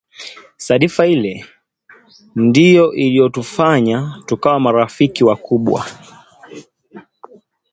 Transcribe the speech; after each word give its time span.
Sadfa 0.57 1.07
ile, 1.07 1.45
ndio 2.35 2.93
iliyotufanya 2.93 4.21
tukawa 4.25 4.59
marafiki 4.59 5.23
wakubwa 5.23 5.85